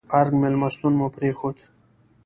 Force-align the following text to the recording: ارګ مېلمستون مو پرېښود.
ارګ 0.19 0.31
مېلمستون 0.41 0.93
مو 0.99 1.07
پرېښود. 1.15 1.57